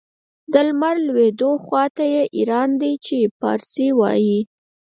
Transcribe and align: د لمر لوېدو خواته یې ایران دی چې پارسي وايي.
د 0.51 0.53
لمر 0.67 0.95
لوېدو 1.07 1.51
خواته 1.65 2.03
یې 2.13 2.23
ایران 2.37 2.69
دی 2.81 2.93
چې 3.05 3.17
پارسي 3.39 3.87
وايي. 3.99 4.39